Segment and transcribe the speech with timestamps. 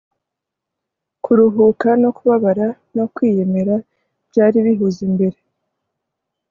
[1.23, 3.75] Kuruhuka no kubabara no kwiyemera
[4.29, 5.37] byari bihuze imbere